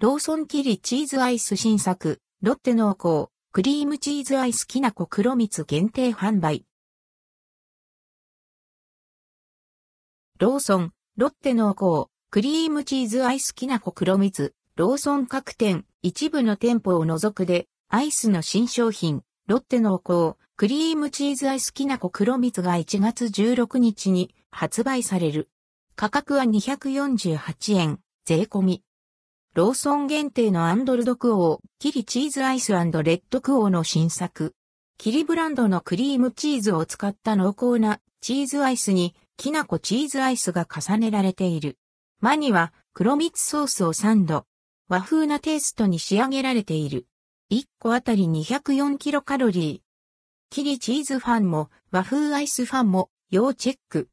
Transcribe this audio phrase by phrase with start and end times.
[0.00, 6.64] ローソンキリチーズアイス新作、ロッテ濃厚、クリームチーズアイスきなこ黒蜜限定販売。
[10.38, 25.50] ローソン、ロッテ濃厚、クリームチーズアイスきなこ黒蜜、ローソン各店、一部の店舗を除くで、アイスの新商品、ロッテ濃厚、クリームチーズアイスきなこ黒蜜が1月16日に発売される。
[25.96, 28.84] 価格は248円、税込み。
[29.54, 34.54] ローソン限定のアンドルドクオー、キリチーズアイスレッドクオーの新作。
[34.98, 41.76] キリブランドのクリームチーズを使った濃厚なチーズアイスにきなこチーズアイスが重ねられている。
[42.20, 44.44] 間には黒蜜ソースをサンド。
[44.86, 47.06] 和風なテイストに仕上げられている。
[47.50, 50.54] 1個あたり204キロカロリー。
[50.54, 54.06] キリチーズファンも和風アイスファンも要チェック。